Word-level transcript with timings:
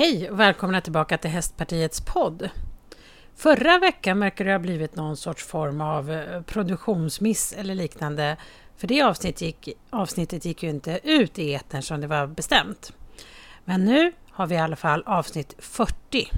Hej 0.00 0.30
och 0.30 0.40
välkomna 0.40 0.80
tillbaka 0.80 1.18
till 1.18 1.30
Hästpartiets 1.30 2.00
podd. 2.00 2.50
Förra 3.36 3.78
veckan 3.78 4.20
verkar 4.20 4.44
det 4.44 4.52
ha 4.52 4.58
blivit 4.58 4.96
någon 4.96 5.16
sorts 5.16 5.44
form 5.44 5.80
av 5.80 6.12
eh, 6.12 6.42
produktionsmiss 6.42 7.52
eller 7.52 7.74
liknande. 7.74 8.36
För 8.76 8.86
det 8.88 9.02
avsnittet 9.02 9.40
gick, 9.40 9.68
avsnittet 9.90 10.44
gick 10.44 10.62
ju 10.62 10.70
inte 10.70 11.00
ut 11.02 11.38
i 11.38 11.54
etern 11.54 11.82
som 11.82 12.00
det 12.00 12.06
var 12.06 12.26
bestämt. 12.26 12.92
Men 13.64 13.84
nu 13.84 14.12
har 14.30 14.46
vi 14.46 14.54
i 14.54 14.58
alla 14.58 14.76
fall 14.76 15.02
avsnitt 15.06 15.54
40. 15.58 16.30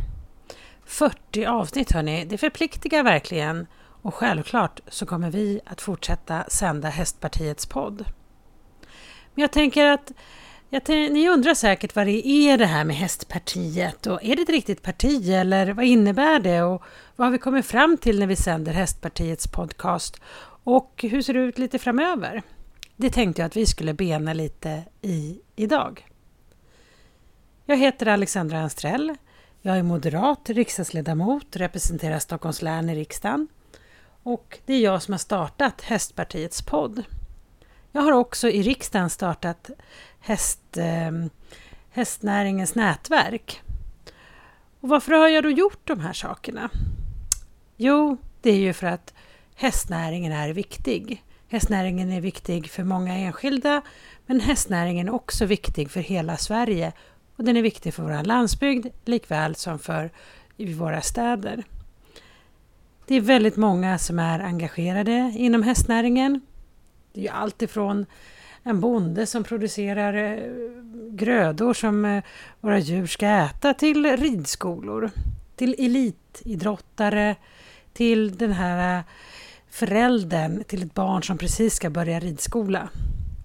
40 0.85 1.45
avsnitt 1.45 1.93
hörni, 1.93 2.25
det 2.25 2.39
förpliktigar 2.39 3.03
verkligen. 3.03 3.67
Och 3.81 4.15
självklart 4.15 4.81
så 4.89 5.07
kommer 5.07 5.31
vi 5.31 5.61
att 5.67 5.81
fortsätta 5.81 6.45
sända 6.49 6.89
Hästpartiets 6.89 7.67
podd. 7.67 8.05
Men 9.35 9.43
jag 9.43 9.53
tänker 9.53 9.87
att 9.87 10.13
ni 10.89 11.29
undrar 11.29 11.55
säkert 11.55 11.97
vad 11.97 12.07
det 12.07 12.27
är 12.27 12.59
det 12.59 12.67
här 12.67 12.85
med 12.85 12.97
Hästpartiet 12.97 14.07
och 14.07 14.25
är 14.25 14.37
det 14.37 14.43
ett 14.43 14.49
riktigt 14.49 14.83
parti 14.83 15.29
eller 15.29 15.73
vad 15.73 15.85
innebär 15.85 16.41
det 16.41 16.63
och 16.63 16.83
vad 17.17 17.27
har 17.27 17.33
vi 17.33 17.39
kommit 17.39 17.67
fram 17.67 17.97
till 17.97 18.19
när 18.19 18.27
vi 18.27 18.37
sänder 18.37 18.73
Hästpartiets 18.73 19.47
podcast 19.47 20.21
och 20.65 21.05
hur 21.11 21.23
ser 21.23 21.35
det 21.35 21.41
ut 21.41 21.59
lite 21.59 21.79
framöver? 21.79 22.43
Det 22.97 23.11
tänkte 23.11 23.43
jag 23.43 23.47
att 23.47 23.57
vi 23.57 23.67
skulle 23.67 23.95
bena 23.95 24.33
lite 24.33 24.85
i 25.03 25.41
idag. 25.57 26.07
Jag 27.67 27.77
heter 27.77 28.07
Alexandra 28.07 28.61
Anstrell. 28.61 29.15
Jag 29.63 29.79
är 29.79 29.83
moderat 29.83 30.51
riksdagsledamot, 30.51 31.57
representerar 31.57 32.19
Stockholms 32.19 32.63
län 32.63 32.91
i 32.91 32.95
riksdagen 32.95 33.49
och 34.23 34.59
det 34.67 34.75
är 34.75 34.81
jag 34.81 35.03
som 35.03 35.13
har 35.13 35.19
startat 35.19 35.81
Hästpartiets 35.81 36.63
podd. 36.63 37.03
Jag 37.93 38.03
har 38.03 38.13
också 38.13 38.49
i 38.49 38.63
riksdagen 38.63 39.11
startat 39.11 39.71
häst, 40.21 40.77
eh, 40.77 41.11
hästnäringens 41.91 42.75
nätverk. 42.75 43.63
Och 44.81 44.89
varför 44.89 45.13
har 45.13 45.29
jag 45.29 45.45
då 45.45 45.51
gjort 45.51 45.81
de 45.85 46.01
här 46.01 46.13
sakerna? 46.13 46.71
Jo, 47.77 48.17
det 48.41 48.51
är 48.51 48.59
ju 48.59 48.73
för 48.73 48.87
att 48.87 49.15
hästnäringen 49.55 50.33
är 50.33 50.53
viktig. 50.53 51.25
Hästnäringen 51.49 52.13
är 52.13 52.21
viktig 52.21 52.71
för 52.71 52.85
många 52.85 53.15
enskilda, 53.15 53.83
men 54.27 54.41
hästnäringen 54.41 55.09
är 55.09 55.15
också 55.15 55.45
viktig 55.45 55.91
för 55.91 56.01
hela 56.01 56.37
Sverige 56.37 56.93
och 57.37 57.45
den 57.45 57.57
är 57.57 57.63
viktig 57.63 57.95
för 57.95 58.03
vår 58.03 58.25
landsbygd 58.25 58.87
likväl 59.05 59.55
som 59.55 59.79
för 59.79 60.11
våra 60.57 61.01
städer. 61.01 61.65
Det 63.07 63.15
är 63.15 63.21
väldigt 63.21 63.57
många 63.57 63.99
som 63.99 64.19
är 64.19 64.41
engagerade 64.41 65.33
inom 65.37 65.63
hästnäringen. 65.63 66.41
Det 67.13 67.21
är 67.21 67.25
ju 67.25 67.29
allt 67.29 67.63
ifrån 67.63 68.07
en 68.63 68.81
bonde 68.81 69.27
som 69.27 69.45
producerar 69.45 70.15
eh, 70.15 70.43
grödor 71.11 71.75
som 71.75 72.05
eh, 72.05 72.25
våra 72.61 72.79
djur 72.79 73.07
ska 73.07 73.27
äta 73.27 73.75
till 73.75 74.17
ridskolor, 74.17 75.11
till 75.57 75.75
elitidrottare, 75.79 77.37
till 77.93 78.37
den 78.37 78.53
här 78.53 78.99
eh, 78.99 79.05
föräldern 79.71 80.65
till 80.65 80.83
ett 80.83 80.95
barn 80.95 81.23
som 81.23 81.39
precis 81.39 81.75
ska 81.75 81.91
börja 81.91 82.21
ridskola. 82.21 82.89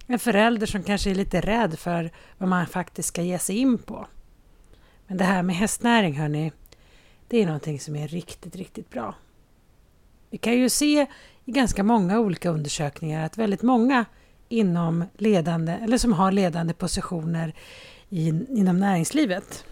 En 0.06 0.18
förälder 0.18 0.66
som 0.66 0.82
kanske 0.82 1.10
är 1.10 1.14
lite 1.14 1.40
rädd 1.40 1.78
för 1.78 2.10
vad 2.38 2.48
man 2.48 2.66
faktiskt 2.66 3.08
ska 3.08 3.22
ge 3.22 3.38
sig 3.38 3.56
in 3.56 3.78
på. 3.78 4.06
Men 5.06 5.16
det 5.16 5.24
här 5.24 5.42
med 5.42 5.56
hästnäring, 5.56 6.18
hörni, 6.18 6.52
det 7.28 7.42
är 7.42 7.46
någonting 7.46 7.80
som 7.80 7.96
är 7.96 8.08
riktigt, 8.08 8.56
riktigt 8.56 8.90
bra. 8.90 9.14
Vi 10.30 10.38
kan 10.38 10.52
ju 10.52 10.68
se 10.68 11.06
i 11.48 11.52
ganska 11.52 11.82
många 11.82 12.20
olika 12.20 12.50
undersökningar 12.50 13.26
att 13.26 13.38
väldigt 13.38 13.62
många 13.62 14.04
inom 14.48 15.04
ledande, 15.16 15.72
eller 15.72 15.98
som 15.98 16.12
har 16.12 16.32
ledande 16.32 16.74
positioner 16.74 17.54
i, 18.08 18.28
inom 18.28 18.78
näringslivet, 18.78 19.64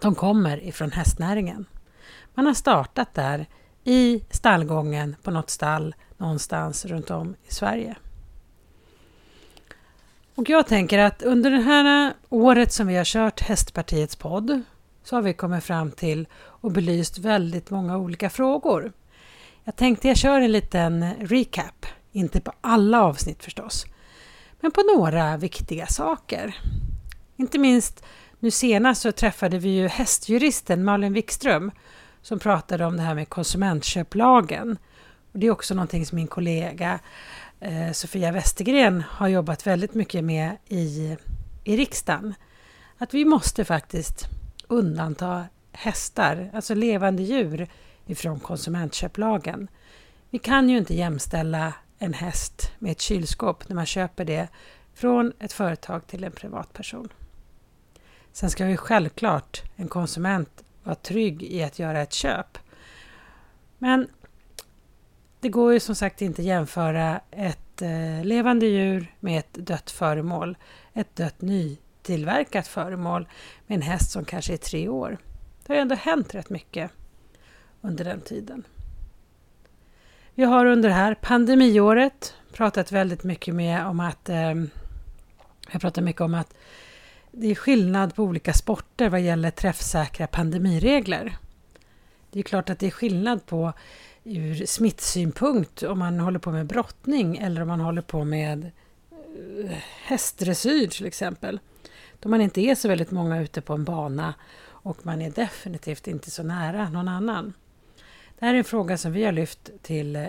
de 0.00 0.14
kommer 0.14 0.64
ifrån 0.64 0.90
hästnäringen. 0.90 1.64
Man 2.34 2.46
har 2.46 2.54
startat 2.54 3.14
där 3.14 3.46
i 3.84 4.24
stallgången 4.30 5.16
på 5.22 5.30
något 5.30 5.50
stall 5.50 5.94
någonstans 6.16 6.84
runt 6.84 7.10
om 7.10 7.34
i 7.48 7.54
Sverige. 7.54 7.96
Och 10.34 10.50
jag 10.50 10.66
tänker 10.66 10.98
att 10.98 11.22
under 11.22 11.50
det 11.50 11.60
här 11.60 12.12
året 12.28 12.72
som 12.72 12.86
vi 12.86 12.96
har 12.96 13.04
kört 13.04 13.40
Hästpartiets 13.40 14.16
podd 14.16 14.62
så 15.04 15.16
har 15.16 15.22
vi 15.22 15.32
kommit 15.32 15.64
fram 15.64 15.90
till 15.90 16.28
och 16.34 16.72
belyst 16.72 17.18
väldigt 17.18 17.70
många 17.70 17.96
olika 17.98 18.30
frågor. 18.30 18.92
Jag 19.68 19.76
tänkte 19.76 20.08
jag 20.08 20.16
kör 20.16 20.40
en 20.40 20.52
liten 20.52 21.14
recap, 21.20 21.86
inte 22.12 22.40
på 22.40 22.52
alla 22.60 23.02
avsnitt 23.02 23.44
förstås, 23.44 23.86
men 24.60 24.70
på 24.70 24.82
några 24.96 25.36
viktiga 25.36 25.86
saker. 25.86 26.56
Inte 27.36 27.58
minst 27.58 28.04
nu 28.38 28.50
senast 28.50 29.02
så 29.02 29.12
träffade 29.12 29.58
vi 29.58 29.68
ju 29.68 29.88
hästjuristen 29.88 30.84
Malin 30.84 31.12
Wikström 31.12 31.70
som 32.22 32.38
pratade 32.38 32.84
om 32.86 32.96
det 32.96 33.02
här 33.02 33.14
med 33.14 33.28
konsumentköplagen. 33.28 34.78
Och 35.32 35.38
det 35.38 35.46
är 35.46 35.50
också 35.50 35.74
någonting 35.74 36.06
som 36.06 36.16
min 36.16 36.26
kollega 36.26 36.98
eh, 37.60 37.92
Sofia 37.92 38.32
Westergren 38.32 39.04
har 39.10 39.28
jobbat 39.28 39.66
väldigt 39.66 39.94
mycket 39.94 40.24
med 40.24 40.56
i, 40.68 41.16
i 41.64 41.76
riksdagen. 41.76 42.34
Att 42.98 43.14
vi 43.14 43.24
måste 43.24 43.64
faktiskt 43.64 44.28
undanta 44.68 45.44
hästar, 45.72 46.50
alltså 46.54 46.74
levande 46.74 47.22
djur, 47.22 47.68
ifrån 48.08 48.40
konsumentköplagen. 48.40 49.68
Vi 50.30 50.38
kan 50.38 50.68
ju 50.68 50.78
inte 50.78 50.94
jämställa 50.94 51.72
en 51.98 52.14
häst 52.14 52.72
med 52.78 52.92
ett 52.92 53.00
kylskåp 53.00 53.68
när 53.68 53.76
man 53.76 53.86
köper 53.86 54.24
det 54.24 54.48
från 54.94 55.32
ett 55.38 55.52
företag 55.52 56.06
till 56.06 56.24
en 56.24 56.32
privatperson. 56.32 57.08
Sen 58.32 58.50
ska 58.50 58.68
ju 58.68 58.76
självklart 58.76 59.62
en 59.76 59.88
konsument 59.88 60.64
vara 60.82 60.94
trygg 60.94 61.42
i 61.42 61.62
att 61.62 61.78
göra 61.78 62.00
ett 62.00 62.12
köp. 62.12 62.58
Men 63.78 64.08
det 65.40 65.48
går 65.48 65.72
ju 65.72 65.80
som 65.80 65.94
sagt 65.94 66.22
inte 66.22 66.42
jämföra 66.42 67.20
ett 67.30 67.82
eh, 67.82 68.24
levande 68.24 68.66
djur 68.66 69.14
med 69.20 69.38
ett 69.38 69.54
dött 69.54 69.90
föremål, 69.90 70.56
ett 70.92 71.16
dött 71.16 71.40
nytillverkat 71.40 72.66
föremål 72.66 73.28
med 73.66 73.76
en 73.76 73.82
häst 73.82 74.10
som 74.10 74.24
kanske 74.24 74.52
är 74.52 74.56
tre 74.56 74.88
år. 74.88 75.18
Det 75.62 75.72
har 75.72 75.74
ju 75.74 75.82
ändå 75.82 75.94
hänt 75.94 76.34
rätt 76.34 76.50
mycket 76.50 76.90
under 77.80 78.04
den 78.04 78.20
tiden. 78.20 78.64
Vi 80.34 80.44
har 80.44 80.66
under 80.66 80.88
det 80.88 80.94
här 80.94 81.14
pandemiåret 81.14 82.34
pratat 82.52 82.92
väldigt 82.92 83.24
mycket 83.24 83.54
med 83.54 83.86
om 83.86 84.00
att 84.00 84.28
eh, 84.28 84.54
jag 85.70 85.80
pratar 85.80 86.02
mycket 86.02 86.20
om 86.20 86.34
att 86.34 86.54
det 87.30 87.50
är 87.50 87.54
skillnad 87.54 88.14
på 88.14 88.22
olika 88.22 88.52
sporter 88.52 89.08
vad 89.08 89.20
gäller 89.20 89.50
träffsäkra 89.50 90.26
pandemiregler. 90.26 91.36
Det 92.30 92.38
är 92.38 92.42
klart 92.42 92.70
att 92.70 92.78
det 92.78 92.86
är 92.86 92.90
skillnad 92.90 93.46
på 93.46 93.72
ur 94.24 94.66
smittsynpunkt 94.66 95.82
om 95.82 95.98
man 95.98 96.20
håller 96.20 96.38
på 96.38 96.50
med 96.50 96.66
brottning 96.66 97.36
eller 97.36 97.62
om 97.62 97.68
man 97.68 97.80
håller 97.80 98.02
på 98.02 98.24
med 98.24 98.70
eh, 99.64 99.70
hästdressyr 100.04 100.86
till 100.86 101.06
exempel. 101.06 101.60
Då 102.20 102.28
man 102.28 102.40
inte 102.40 102.60
är 102.60 102.74
så 102.74 102.88
väldigt 102.88 103.10
många 103.10 103.40
ute 103.40 103.60
på 103.60 103.72
en 103.72 103.84
bana 103.84 104.34
och 104.60 105.06
man 105.06 105.22
är 105.22 105.30
definitivt 105.30 106.06
inte 106.06 106.30
så 106.30 106.42
nära 106.42 106.88
någon 106.88 107.08
annan. 107.08 107.52
Det 108.38 108.46
här 108.46 108.54
är 108.54 108.58
en 108.58 108.64
fråga 108.64 108.98
som 108.98 109.12
vi 109.12 109.24
har 109.24 109.32
lyft 109.32 109.70
till 109.82 110.16
eh, 110.16 110.26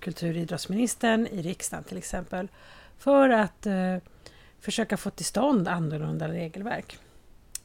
kultur 0.00 0.30
och 0.30 0.40
idrottsministern 0.40 1.26
i 1.26 1.42
riksdagen 1.42 1.84
till 1.84 1.98
exempel 1.98 2.48
för 2.98 3.28
att 3.30 3.66
eh, 3.66 3.96
försöka 4.60 4.96
få 4.96 5.10
till 5.10 5.24
stånd 5.24 5.68
annorlunda 5.68 6.28
regelverk. 6.28 6.98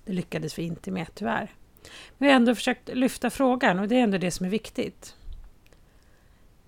Det 0.05 0.13
lyckades 0.13 0.59
vi 0.59 0.63
inte 0.63 0.91
med 0.91 1.07
tyvärr. 1.13 1.55
Men 2.17 2.25
vi 2.25 2.27
har 2.27 2.35
ändå 2.35 2.55
försökt 2.55 2.89
lyfta 2.93 3.29
frågan 3.29 3.79
och 3.79 3.87
det 3.87 3.95
är 3.95 4.03
ändå 4.03 4.17
det 4.17 4.31
som 4.31 4.45
är 4.45 4.49
viktigt. 4.49 5.15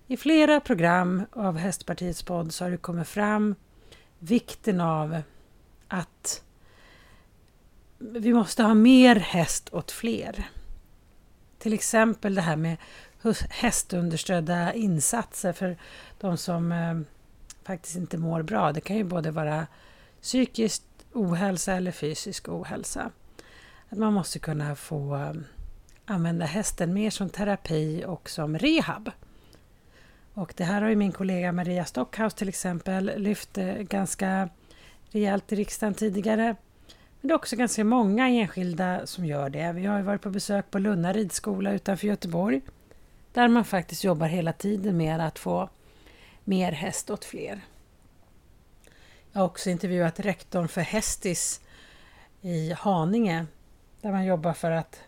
I 0.06 0.16
flera 0.16 0.60
program 0.60 1.22
av 1.32 1.56
Hästpartiets 1.56 2.22
podd 2.22 2.52
så 2.52 2.64
har 2.64 2.70
det 2.70 2.76
kommit 2.76 3.08
fram 3.08 3.54
vikten 4.18 4.80
av 4.80 5.22
att 5.88 6.42
vi 7.98 8.32
måste 8.32 8.62
ha 8.62 8.74
mer 8.74 9.16
häst 9.16 9.68
åt 9.72 9.90
fler. 9.90 10.50
Till 11.64 11.72
exempel 11.72 12.34
det 12.34 12.40
här 12.40 12.56
med 12.56 12.76
hästunderstödda 13.50 14.72
insatser 14.72 15.52
för 15.52 15.76
de 16.20 16.36
som 16.36 16.72
eh, 16.72 17.00
faktiskt 17.62 17.96
inte 17.96 18.18
mår 18.18 18.42
bra. 18.42 18.72
Det 18.72 18.80
kan 18.80 18.96
ju 18.96 19.04
både 19.04 19.30
vara 19.30 19.66
psykisk 20.22 20.82
ohälsa 21.12 21.72
eller 21.72 21.92
fysisk 21.92 22.48
ohälsa. 22.48 23.10
Att 23.88 23.98
man 23.98 24.12
måste 24.12 24.38
kunna 24.38 24.76
få 24.76 25.16
eh, 25.16 25.32
använda 26.04 26.46
hästen 26.46 26.94
mer 26.94 27.10
som 27.10 27.30
terapi 27.30 28.04
och 28.06 28.30
som 28.30 28.58
rehab. 28.58 29.10
Och 30.34 30.54
det 30.56 30.64
här 30.64 30.82
har 30.82 30.88
ju 30.88 30.96
min 30.96 31.12
kollega 31.12 31.52
Maria 31.52 31.84
Stockhaus 31.84 32.34
till 32.34 32.48
exempel 32.48 33.12
lyft 33.16 33.58
eh, 33.58 33.74
ganska 33.74 34.48
rejält 35.10 35.52
i 35.52 35.56
riksdagen 35.56 35.94
tidigare. 35.94 36.56
Men 37.24 37.28
det 37.28 37.34
är 37.34 37.36
också 37.36 37.56
ganska 37.56 37.84
många 37.84 38.28
enskilda 38.28 39.06
som 39.06 39.26
gör 39.26 39.50
det. 39.50 39.72
Vi 39.72 39.86
har 39.86 40.02
varit 40.02 40.22
på 40.22 40.30
besök 40.30 40.70
på 40.70 40.78
Lunna 40.78 41.12
ridskola 41.12 41.72
utanför 41.72 42.06
Göteborg 42.06 42.60
där 43.32 43.48
man 43.48 43.64
faktiskt 43.64 44.04
jobbar 44.04 44.26
hela 44.26 44.52
tiden 44.52 44.96
med 44.96 45.20
att 45.20 45.38
få 45.38 45.68
mer 46.44 46.72
häst 46.72 47.10
åt 47.10 47.24
fler. 47.24 47.60
Jag 49.32 49.40
har 49.40 49.46
också 49.46 49.70
intervjuat 49.70 50.20
rektorn 50.20 50.68
för 50.68 50.80
Hästis 50.80 51.60
i 52.40 52.72
Haninge 52.72 53.46
där 54.00 54.12
man 54.12 54.24
jobbar 54.24 54.52
för 54.52 54.70
att 54.70 55.00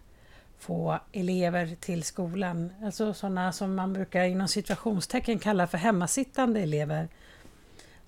få 0.58 0.98
elever 1.12 1.76
till 1.80 2.02
skolan. 2.02 2.72
Alltså 2.84 3.14
sådana 3.14 3.52
som 3.52 3.74
man 3.74 3.92
brukar 3.92 4.24
inom 4.24 4.48
situationstecken 4.48 5.38
kalla 5.38 5.66
för 5.66 5.78
hemmasittande 5.78 6.60
elever 6.60 7.08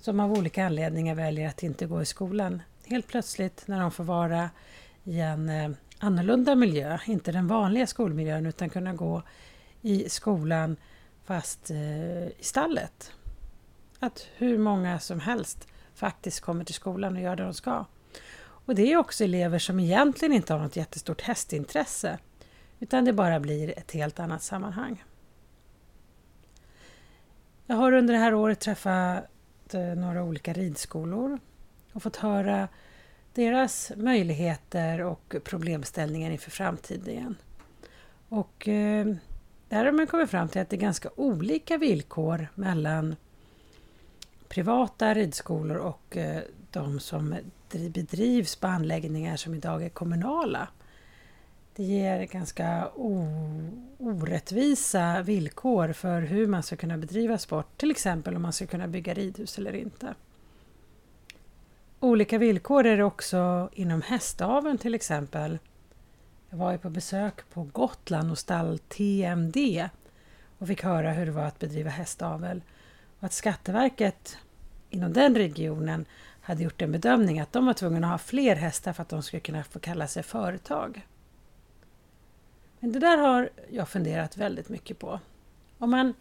som 0.00 0.20
av 0.20 0.32
olika 0.32 0.66
anledningar 0.66 1.14
väljer 1.14 1.48
att 1.48 1.62
inte 1.62 1.86
gå 1.86 2.02
i 2.02 2.06
skolan. 2.06 2.62
Helt 2.90 3.06
plötsligt 3.06 3.68
när 3.68 3.80
de 3.80 3.90
får 3.90 4.04
vara 4.04 4.50
i 5.04 5.20
en 5.20 5.48
eh, 5.48 5.70
annorlunda 5.98 6.54
miljö, 6.54 6.98
inte 7.06 7.32
den 7.32 7.46
vanliga 7.46 7.86
skolmiljön 7.86 8.46
utan 8.46 8.70
kunna 8.70 8.94
gå 8.94 9.22
i 9.82 10.08
skolan 10.08 10.76
fast 11.24 11.70
eh, 11.70 12.26
i 12.26 12.36
stallet. 12.40 13.12
Att 13.98 14.26
hur 14.36 14.58
många 14.58 14.98
som 14.98 15.20
helst 15.20 15.66
faktiskt 15.94 16.40
kommer 16.40 16.64
till 16.64 16.74
skolan 16.74 17.16
och 17.16 17.22
gör 17.22 17.36
det 17.36 17.42
de 17.42 17.54
ska. 17.54 17.84
Och 18.40 18.74
det 18.74 18.92
är 18.92 18.96
också 18.96 19.24
elever 19.24 19.58
som 19.58 19.80
egentligen 19.80 20.34
inte 20.34 20.52
har 20.52 20.60
något 20.60 20.76
jättestort 20.76 21.20
hästintresse 21.20 22.18
utan 22.78 23.04
det 23.04 23.12
bara 23.12 23.40
blir 23.40 23.78
ett 23.78 23.92
helt 23.92 24.20
annat 24.20 24.42
sammanhang. 24.42 25.04
Jag 27.66 27.76
har 27.76 27.92
under 27.92 28.14
det 28.14 28.20
här 28.20 28.34
året 28.34 28.60
träffat 28.60 29.24
eh, 29.72 29.80
några 29.80 30.22
olika 30.22 30.52
ridskolor 30.52 31.38
och 31.98 32.02
fått 32.02 32.16
höra 32.16 32.68
deras 33.34 33.92
möjligheter 33.96 35.00
och 35.00 35.34
problemställningar 35.44 36.30
inför 36.30 36.50
framtiden. 36.50 37.36
Och 38.28 38.68
eh, 38.68 39.06
där 39.68 39.84
har 39.84 39.92
man 39.92 40.06
kommit 40.06 40.30
fram 40.30 40.48
till 40.48 40.60
att 40.60 40.70
det 40.70 40.76
är 40.76 40.80
ganska 40.80 41.10
olika 41.16 41.78
villkor 41.78 42.48
mellan 42.54 43.16
privata 44.48 45.14
ridskolor 45.14 45.76
och 45.76 46.16
eh, 46.16 46.42
de 46.70 47.00
som 47.00 47.36
bedrivs 47.70 48.56
på 48.56 48.66
anläggningar 48.66 49.36
som 49.36 49.54
idag 49.54 49.84
är 49.84 49.88
kommunala. 49.88 50.68
Det 51.76 51.82
ger 51.82 52.24
ganska 52.24 52.88
orättvisa 53.98 55.22
villkor 55.22 55.92
för 55.92 56.22
hur 56.22 56.46
man 56.46 56.62
ska 56.62 56.76
kunna 56.76 56.98
bedriva 56.98 57.38
sport, 57.38 57.78
till 57.78 57.90
exempel 57.90 58.36
om 58.36 58.42
man 58.42 58.52
ska 58.52 58.66
kunna 58.66 58.88
bygga 58.88 59.14
ridhus 59.14 59.58
eller 59.58 59.74
inte. 59.74 60.14
Olika 62.00 62.38
villkor 62.38 62.86
är 62.86 62.96
det 62.96 63.04
också 63.04 63.70
inom 63.72 64.02
hästaveln 64.02 64.78
till 64.78 64.94
exempel. 64.94 65.58
Jag 66.50 66.58
var 66.58 66.72
ju 66.72 66.78
på 66.78 66.90
besök 66.90 67.50
på 67.50 67.62
Gotland 67.62 68.30
och 68.30 68.38
stall 68.38 68.78
TMD 68.78 69.88
och 70.58 70.68
fick 70.68 70.82
höra 70.82 71.12
hur 71.12 71.26
det 71.26 71.32
var 71.32 71.44
att 71.44 71.58
bedriva 71.58 71.90
hästavel. 71.90 72.62
Och 73.18 73.24
att 73.24 73.32
Skatteverket 73.32 74.38
inom 74.90 75.12
den 75.12 75.34
regionen 75.34 76.04
hade 76.40 76.62
gjort 76.62 76.82
en 76.82 76.92
bedömning 76.92 77.40
att 77.40 77.52
de 77.52 77.66
var 77.66 77.74
tvungna 77.74 78.06
att 78.06 78.10
ha 78.10 78.18
fler 78.18 78.56
hästar 78.56 78.92
för 78.92 79.02
att 79.02 79.08
de 79.08 79.22
skulle 79.22 79.40
kunna 79.40 79.64
få 79.64 79.78
kalla 79.78 80.06
sig 80.06 80.22
företag. 80.22 81.06
Men 82.80 82.92
det 82.92 82.98
där 82.98 83.18
har 83.18 83.50
jag 83.70 83.88
funderat 83.88 84.36
väldigt 84.36 84.68
mycket 84.68 84.98
på. 84.98 85.20
Om 85.78 85.90
man 85.90 86.14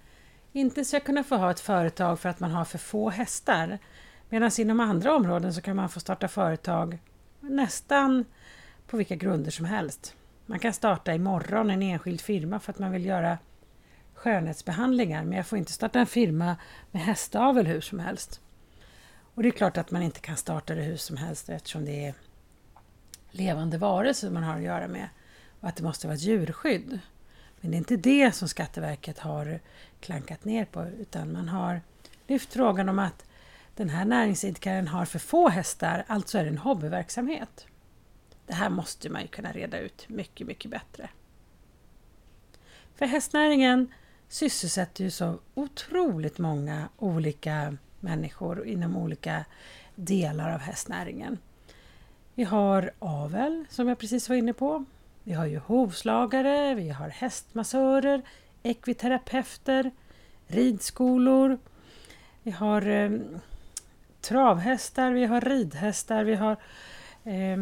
inte 0.53 0.85
ska 0.85 0.99
kunna 0.99 1.23
få 1.23 1.35
ha 1.35 1.51
ett 1.51 1.59
företag 1.59 2.19
för 2.19 2.29
att 2.29 2.39
man 2.39 2.51
har 2.51 2.65
för 2.65 2.77
få 2.77 3.09
hästar 3.09 3.79
medan 4.29 4.51
inom 4.57 4.79
andra 4.79 5.15
områden 5.15 5.53
så 5.53 5.61
kan 5.61 5.75
man 5.75 5.89
få 5.89 5.99
starta 5.99 6.27
företag 6.27 6.99
nästan 7.39 8.25
på 8.87 8.97
vilka 8.97 9.15
grunder 9.15 9.51
som 9.51 9.65
helst. 9.65 10.15
Man 10.45 10.59
kan 10.59 10.73
starta 10.73 11.13
imorgon 11.13 11.69
en 11.69 11.81
enskild 11.81 12.21
firma 12.21 12.59
för 12.59 12.71
att 12.71 12.79
man 12.79 12.91
vill 12.91 13.05
göra 13.05 13.37
skönhetsbehandlingar 14.13 15.23
men 15.23 15.37
jag 15.37 15.47
får 15.47 15.57
inte 15.57 15.71
starta 15.71 15.99
en 15.99 16.05
firma 16.05 16.55
med 16.91 17.01
hästavel 17.01 17.67
hur 17.67 17.81
som 17.81 17.99
helst. 17.99 18.41
Och 19.35 19.43
det 19.43 19.49
är 19.49 19.51
klart 19.51 19.77
att 19.77 19.91
man 19.91 20.01
inte 20.01 20.19
kan 20.19 20.37
starta 20.37 20.75
det 20.75 20.81
hur 20.81 20.97
som 20.97 21.17
helst 21.17 21.49
eftersom 21.49 21.85
det 21.85 22.05
är 22.05 22.13
levande 23.31 23.77
varelser 23.77 24.29
man 24.29 24.43
har 24.43 24.55
att 24.55 24.61
göra 24.61 24.87
med 24.87 25.09
och 25.59 25.67
att 25.67 25.75
det 25.75 25.83
måste 25.83 26.07
vara 26.07 26.15
ett 26.15 26.21
djurskydd. 26.21 26.99
Men 27.61 27.71
det 27.71 27.77
är 27.77 27.79
inte 27.79 27.97
det 27.97 28.31
som 28.31 28.47
Skatteverket 28.47 29.19
har 29.19 29.59
klankat 29.99 30.45
ner 30.45 30.65
på 30.65 30.85
utan 30.85 31.31
man 31.31 31.49
har 31.49 31.81
lyft 32.27 32.53
frågan 32.53 32.89
om 32.89 32.99
att 32.99 33.26
den 33.77 33.89
här 33.89 34.05
näringsidkaren 34.05 34.87
har 34.87 35.05
för 35.05 35.19
få 35.19 35.49
hästar, 35.49 36.05
alltså 36.07 36.37
är 36.37 36.43
det 36.43 36.49
en 36.49 36.57
hobbyverksamhet. 36.57 37.67
Det 38.47 38.53
här 38.53 38.69
måste 38.69 39.09
man 39.09 39.21
ju 39.21 39.27
kunna 39.27 39.51
reda 39.51 39.79
ut 39.79 40.09
mycket, 40.09 40.47
mycket 40.47 40.71
bättre. 40.71 41.09
För 42.95 43.05
hästnäringen 43.05 43.93
sysselsätter 44.27 45.03
ju 45.03 45.11
så 45.11 45.39
otroligt 45.53 46.37
många 46.37 46.89
olika 46.97 47.77
människor 47.99 48.67
inom 48.67 48.97
olika 48.97 49.45
delar 49.95 50.53
av 50.53 50.59
hästnäringen. 50.59 51.37
Vi 52.35 52.43
har 52.43 52.91
avel 52.99 53.65
som 53.69 53.87
jag 53.87 53.97
precis 53.99 54.29
var 54.29 54.35
inne 54.35 54.53
på. 54.53 54.85
Vi 55.23 55.33
har 55.33 55.45
ju 55.45 55.57
hovslagare, 55.57 56.75
vi 56.75 56.89
har 56.89 57.09
hästmassörer, 57.09 58.21
ekviterapeuter, 58.63 59.91
ridskolor. 60.47 61.59
Vi 62.43 62.51
har 62.51 62.87
eh, 62.87 63.11
travhästar, 64.27 65.11
vi 65.11 65.25
har 65.25 65.41
ridhästar, 65.41 66.23
vi 66.23 66.35
har 66.35 66.57
eh, 67.23 67.57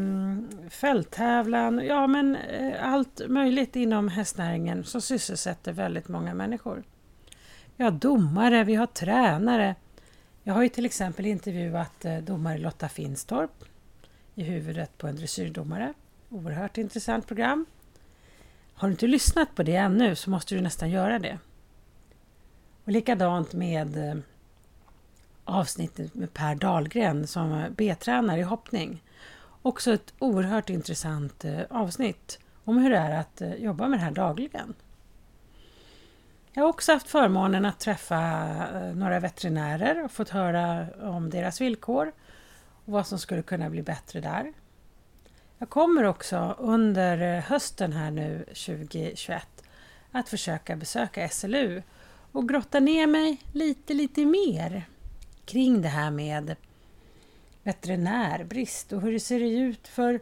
fälttävlan, 0.69 1.85
ja 1.85 2.07
men 2.07 2.35
eh, 2.35 2.93
allt 2.93 3.21
möjligt 3.27 3.75
inom 3.75 4.07
hästnäringen 4.07 4.83
som 4.83 5.01
sysselsätter 5.01 5.71
väldigt 5.71 6.07
många 6.07 6.33
människor. 6.33 6.83
Vi 7.75 7.83
har 7.83 7.91
domare, 7.91 8.63
vi 8.63 8.75
har 8.75 8.87
tränare. 8.87 9.75
Jag 10.43 10.53
har 10.53 10.63
ju 10.63 10.69
till 10.69 10.85
exempel 10.85 11.25
intervjuat 11.25 12.05
eh, 12.05 12.17
domare 12.17 12.57
Lotta 12.57 12.89
Finstorp 12.89 13.63
i 14.35 14.43
huvudet 14.43 14.97
på 14.97 15.07
en 15.07 15.15
dressyrdomare. 15.15 15.93
Oerhört 16.29 16.77
intressant 16.77 17.27
program. 17.27 17.65
Har 18.73 18.87
du 18.87 18.91
inte 18.91 19.07
lyssnat 19.07 19.55
på 19.55 19.63
det 19.63 19.75
ännu 19.75 20.15
så 20.15 20.29
måste 20.29 20.55
du 20.55 20.61
nästan 20.61 20.89
göra 20.89 21.19
det. 21.19 21.39
Och 22.83 22.91
likadant 22.91 23.53
med 23.53 24.09
eh, 24.09 24.15
avsnittet 25.45 26.15
med 26.15 26.33
Per 26.33 26.55
Dahlgren 26.55 27.27
som 27.27 27.65
B-tränare 27.77 28.39
i 28.39 28.43
hoppning. 28.43 29.03
Också 29.61 29.93
ett 29.93 30.13
oerhört 30.19 30.69
intressant 30.69 31.45
eh, 31.45 31.61
avsnitt 31.69 32.39
om 32.63 32.77
hur 32.77 32.89
det 32.89 32.97
är 32.97 33.19
att 33.19 33.41
eh, 33.41 33.53
jobba 33.55 33.87
med 33.87 33.99
det 33.99 34.03
här 34.03 34.11
dagligen. 34.11 34.73
Jag 36.53 36.63
har 36.63 36.69
också 36.69 36.91
haft 36.91 37.09
förmånen 37.09 37.65
att 37.65 37.79
träffa 37.79 38.17
eh, 38.73 38.95
några 38.95 39.19
veterinärer 39.19 40.03
och 40.03 40.11
fått 40.11 40.29
höra 40.29 40.87
om 41.01 41.29
deras 41.29 41.61
villkor 41.61 42.11
och 42.85 42.93
vad 42.93 43.07
som 43.07 43.19
skulle 43.19 43.41
kunna 43.41 43.69
bli 43.69 43.81
bättre 43.81 44.21
där. 44.21 44.53
Jag 45.57 45.69
kommer 45.69 46.03
också 46.03 46.55
under 46.59 47.41
hösten 47.41 47.93
här 47.93 48.11
nu 48.11 48.45
2021 48.45 49.47
att 50.11 50.29
försöka 50.29 50.75
besöka 50.75 51.29
SLU 51.29 51.81
och 52.31 52.49
grotta 52.49 52.79
ner 52.79 53.07
mig 53.07 53.41
lite, 53.51 53.93
lite 53.93 54.25
mer 54.25 54.83
kring 55.45 55.81
det 55.81 55.89
här 55.89 56.11
med 56.11 56.55
veterinärbrist 57.63 58.93
och 58.93 59.01
hur 59.01 59.11
det 59.11 59.19
ser 59.19 59.39
ut 59.39 59.87
för 59.87 60.19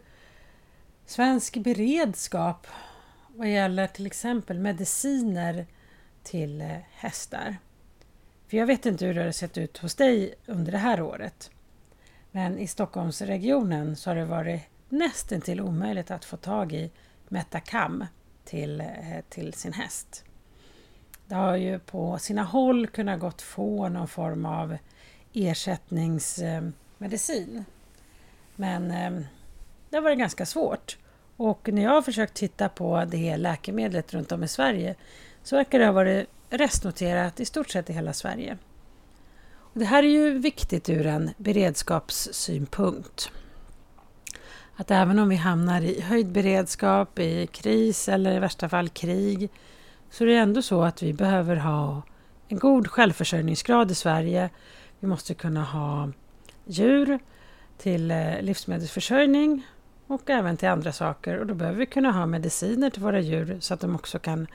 svensk 1.05 1.57
beredskap 1.57 2.67
vad 3.35 3.51
gäller 3.51 3.87
till 3.87 4.05
exempel 4.05 4.59
mediciner 4.59 5.65
till 6.23 6.61
hästar. 6.91 7.57
För 8.47 8.57
jag 8.57 8.65
vet 8.65 8.85
inte 8.85 9.05
hur 9.05 9.13
det 9.13 9.23
har 9.23 9.31
sett 9.31 9.57
ut 9.57 9.77
hos 9.77 9.95
dig 9.95 10.35
under 10.45 10.71
det 10.71 10.77
här 10.77 11.01
året. 11.01 11.51
Men 12.31 12.59
i 12.59 12.67
Stockholmsregionen 12.67 13.95
så 13.95 14.09
har 14.09 14.15
det 14.15 14.25
varit 14.25 14.61
nästan 14.89 15.41
till 15.41 15.61
omöjligt 15.61 16.11
att 16.11 16.25
få 16.25 16.37
tag 16.37 16.73
i 16.73 16.91
Metacam 17.27 18.05
till, 18.43 18.81
eh, 18.81 19.21
till 19.29 19.53
sin 19.53 19.73
häst. 19.73 20.25
Det 21.27 21.35
har 21.35 21.55
ju 21.55 21.79
på 21.79 22.17
sina 22.17 22.43
håll 22.43 22.87
kunnat 22.87 23.19
gått 23.19 23.41
få 23.41 23.89
någon 23.89 24.07
form 24.07 24.45
av 24.45 24.77
ersättningsmedicin. 25.33 27.65
Men 28.55 28.91
ehm, 28.91 29.25
det 29.89 29.97
har 29.97 30.03
varit 30.03 30.19
ganska 30.19 30.45
svårt. 30.45 30.97
Och 31.37 31.69
när 31.73 31.83
jag 31.83 31.91
har 31.91 32.01
försökt 32.01 32.33
titta 32.33 32.69
på 32.69 33.05
det 33.07 33.37
läkemedlet 33.37 34.13
runt 34.13 34.31
om 34.31 34.43
i 34.43 34.47
Sverige 34.47 34.95
så 35.43 35.55
verkar 35.55 35.79
det 35.79 35.85
ha 35.85 35.91
varit 35.91 36.29
restnoterat 36.49 37.39
i 37.39 37.45
stort 37.45 37.69
sett 37.69 37.89
i 37.89 37.93
hela 37.93 38.13
Sverige. 38.13 38.57
Det 39.73 39.85
här 39.85 40.03
är 40.03 40.07
ju 40.07 40.37
viktigt 40.37 40.89
ur 40.89 41.05
en 41.05 41.31
beredskapssynpunkt 41.37 43.31
att 44.75 44.91
även 44.91 45.19
om 45.19 45.29
vi 45.29 45.35
hamnar 45.35 45.81
i 45.81 46.01
höjd 46.01 46.27
beredskap, 46.27 47.19
i 47.19 47.47
kris 47.47 48.09
eller 48.09 48.35
i 48.35 48.39
värsta 48.39 48.69
fall 48.69 48.89
krig 48.89 49.49
så 50.09 50.23
är 50.23 50.27
det 50.27 50.35
ändå 50.35 50.61
så 50.61 50.83
att 50.83 51.03
vi 51.03 51.13
behöver 51.13 51.55
ha 51.55 52.01
en 52.47 52.59
god 52.59 52.87
självförsörjningsgrad 52.87 53.91
i 53.91 53.95
Sverige. 53.95 54.49
Vi 55.03 55.07
måste 55.07 55.33
kunna 55.33 55.63
ha 55.63 56.09
djur 56.65 57.19
till 57.77 58.11
eh, 58.11 58.41
livsmedelsförsörjning 58.41 59.67
och 60.07 60.29
även 60.29 60.57
till 60.57 60.67
andra 60.69 60.91
saker 60.91 61.37
och 61.37 61.47
då 61.47 61.53
behöver 61.53 61.79
vi 61.79 61.85
kunna 61.85 62.11
ha 62.11 62.25
mediciner 62.25 62.89
till 62.89 63.01
våra 63.01 63.19
djur 63.19 63.57
så 63.59 63.73
att 63.73 63.79
de 63.79 63.95
också 63.95 64.19
kan 64.19 64.47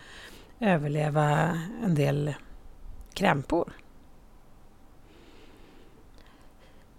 överleva 0.60 1.58
en 1.84 1.94
del 1.94 2.34
krämpor. 3.14 3.72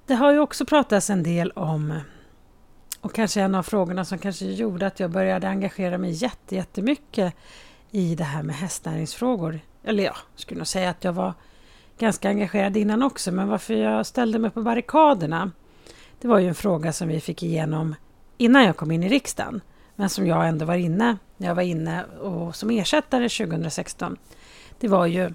Det 0.06 0.16
har 0.16 0.32
ju 0.32 0.40
också 0.40 0.66
pratats 0.66 1.10
en 1.10 1.24
del 1.24 1.52
om 1.52 2.00
och 3.02 3.14
kanske 3.14 3.42
en 3.42 3.56
av 3.56 3.64
frågorna 3.64 4.06
som 4.06 4.18
kanske 4.18 4.46
gjorde 4.46 4.88
att 4.88 5.00
jag 5.00 5.12
började 5.12 5.50
engagera 5.50 5.98
mig 5.98 6.12
jättemycket 6.50 7.34
i 7.92 8.16
det 8.16 8.24
här 8.24 8.44
med 8.44 8.56
hästnäringsfrågor. 8.56 9.60
Eller 9.84 10.04
ja, 10.04 10.16
jag 10.34 10.40
skulle 10.40 10.58
nog 10.58 10.68
säga 10.68 10.90
att 10.90 11.04
jag 11.04 11.14
var 11.14 11.34
ganska 12.00 12.30
engagerad 12.30 12.78
innan 12.78 13.04
också, 13.04 13.32
men 13.32 13.48
varför 13.48 13.74
jag 13.74 14.06
ställde 14.06 14.40
mig 14.40 14.52
på 14.52 14.62
barrikaderna, 14.62 15.52
det 16.22 16.28
var 16.28 16.40
ju 16.40 16.48
en 16.48 16.56
fråga 16.56 16.94
som 16.94 17.08
vi 17.08 17.22
fick 17.22 17.44
igenom 17.44 17.96
innan 18.38 18.64
jag 18.64 18.78
kom 18.78 18.92
in 18.92 19.04
i 19.04 19.10
riksdagen, 19.10 19.62
men 19.96 20.10
som 20.10 20.28
jag 20.28 20.48
ändå 20.48 20.66
var 20.66 20.76
inne, 20.76 21.18
när 21.38 21.48
jag 21.48 21.56
var 21.56 21.64
inne 21.64 22.04
och 22.04 22.56
som 22.56 22.70
ersättare 22.70 23.30
2016. 23.30 24.18
Det 24.80 24.88
var 24.88 25.06
ju 25.06 25.34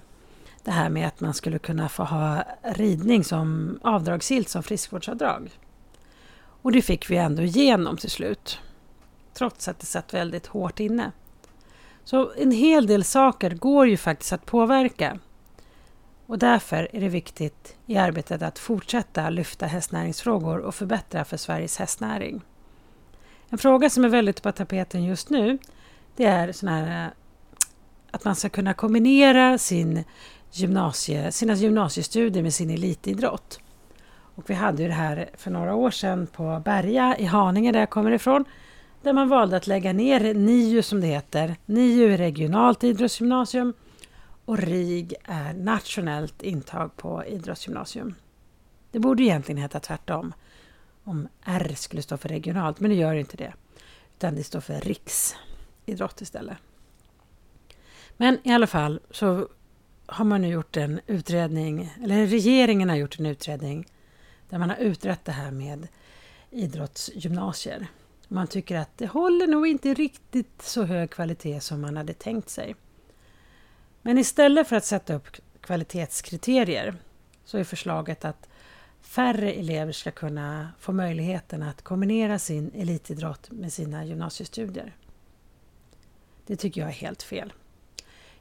det 0.63 0.71
här 0.71 0.89
med 0.89 1.07
att 1.07 1.19
man 1.19 1.33
skulle 1.33 1.59
kunna 1.59 1.89
få 1.89 2.03
ha 2.03 2.43
ridning 2.63 3.23
som 3.23 3.79
avdragsgillt 3.83 4.49
som 4.49 4.63
friskvårdsavdrag. 4.63 5.49
Och 6.61 6.71
det 6.71 6.81
fick 6.81 7.09
vi 7.09 7.17
ändå 7.17 7.43
igenom 7.43 7.97
till 7.97 8.09
slut, 8.09 8.59
trots 9.33 9.67
att 9.67 9.79
det 9.79 9.85
satt 9.85 10.13
väldigt 10.13 10.47
hårt 10.47 10.79
inne. 10.79 11.11
Så 12.03 12.31
en 12.37 12.51
hel 12.51 12.87
del 12.87 13.03
saker 13.03 13.49
går 13.49 13.87
ju 13.87 13.97
faktiskt 13.97 14.33
att 14.33 14.45
påverka. 14.45 15.19
Och 16.27 16.39
därför 16.39 16.87
är 16.93 17.01
det 17.01 17.09
viktigt 17.09 17.77
i 17.85 17.97
arbetet 17.97 18.41
att 18.41 18.59
fortsätta 18.59 19.29
lyfta 19.29 19.65
hästnäringsfrågor 19.65 20.57
och 20.57 20.75
förbättra 20.75 21.25
för 21.25 21.37
Sveriges 21.37 21.77
hästnäring. 21.77 22.41
En 23.49 23.57
fråga 23.57 23.89
som 23.89 24.05
är 24.05 24.09
väldigt 24.09 24.41
på 24.43 24.51
tapeten 24.51 25.03
just 25.03 25.29
nu 25.29 25.57
det 26.15 26.25
är 26.25 26.51
sån 26.51 26.69
här, 26.69 27.05
eh, 27.05 27.11
att 28.11 28.25
man 28.25 28.35
ska 28.35 28.49
kunna 28.49 28.73
kombinera 28.73 29.57
sin 29.57 30.03
gymnasie, 30.51 31.31
sina 31.31 31.53
gymnasiestudier 31.53 32.43
med 32.43 32.53
sin 32.53 32.69
elitidrott. 32.69 33.59
Och 34.35 34.49
vi 34.49 34.53
hade 34.53 34.81
ju 34.81 34.87
det 34.87 34.93
här 34.93 35.29
för 35.37 35.51
några 35.51 35.75
år 35.75 35.91
sedan 35.91 36.27
på 36.27 36.61
Berga 36.65 37.15
i 37.19 37.25
Haninge 37.25 37.71
där 37.71 37.79
jag 37.79 37.89
kommer 37.89 38.11
ifrån 38.11 38.45
där 39.01 39.13
man 39.13 39.29
valde 39.29 39.57
att 39.57 39.67
lägga 39.67 39.93
ner 39.93 40.33
NIU 40.33 40.81
som 40.81 41.01
det 41.01 41.07
heter. 41.07 41.55
NIU 41.65 42.17
regionalt 42.17 42.83
idrottsgymnasium 42.83 43.73
och 44.45 44.57
RIG 44.57 45.13
är 45.23 45.53
nationellt 45.53 46.43
intag 46.43 46.97
på 46.97 47.25
idrottsgymnasium. 47.25 48.15
Det 48.91 48.99
borde 48.99 49.23
egentligen 49.23 49.61
heta 49.61 49.79
tvärtom, 49.79 50.33
om 51.03 51.27
R 51.45 51.73
skulle 51.75 52.01
stå 52.01 52.17
för 52.17 52.29
regionalt, 52.29 52.79
men 52.79 52.89
det 52.89 52.95
gör 52.95 53.15
inte 53.15 53.37
det. 53.37 53.53
Utan 54.17 54.35
det 54.35 54.43
står 54.43 54.59
för 54.59 54.81
riksidrott 54.81 56.21
istället. 56.21 56.57
Men 58.17 58.37
i 58.43 58.53
alla 58.53 58.67
fall 58.67 58.99
så 59.11 59.47
har 60.05 60.25
man 60.25 60.41
nu 60.41 60.47
gjort 60.47 60.77
en 60.77 60.99
utredning, 61.07 61.93
eller 62.03 62.27
regeringen 62.27 62.89
har 62.89 62.95
gjort 62.95 63.19
en 63.19 63.25
utredning 63.25 63.87
där 64.49 64.57
man 64.57 64.69
har 64.69 64.77
utrett 64.77 65.25
det 65.25 65.31
här 65.31 65.51
med 65.51 65.87
idrottsgymnasier. 66.51 67.87
Man 68.27 68.47
tycker 68.47 68.77
att 68.77 68.97
det 68.97 69.07
håller 69.07 69.47
nog 69.47 69.67
inte 69.67 69.93
riktigt 69.93 70.61
så 70.61 70.83
hög 70.83 71.09
kvalitet 71.09 71.59
som 71.59 71.81
man 71.81 71.97
hade 71.97 72.13
tänkt 72.13 72.49
sig. 72.49 72.75
Men 74.07 74.17
istället 74.17 74.67
för 74.67 74.75
att 74.75 74.85
sätta 74.85 75.13
upp 75.13 75.27
kvalitetskriterier 75.61 76.95
så 77.45 77.57
är 77.57 77.63
förslaget 77.63 78.25
att 78.25 78.49
färre 79.01 79.51
elever 79.53 79.91
ska 79.91 80.11
kunna 80.11 80.69
få 80.79 80.91
möjligheten 80.91 81.63
att 81.63 81.81
kombinera 81.81 82.39
sin 82.39 82.71
elitidrott 82.75 83.51
med 83.51 83.73
sina 83.73 84.05
gymnasiestudier. 84.05 84.95
Det 86.45 86.55
tycker 86.55 86.81
jag 86.81 86.89
är 86.89 86.93
helt 86.93 87.23
fel. 87.23 87.53